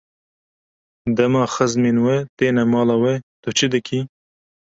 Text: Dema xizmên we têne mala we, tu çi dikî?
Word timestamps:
Dema 1.15 1.43
xizmên 1.55 1.97
we 2.05 2.15
têne 2.37 2.63
mala 2.73 2.95
we, 3.03 3.13
tu 3.41 3.49
çi 3.57 3.67
dikî? 3.73 3.99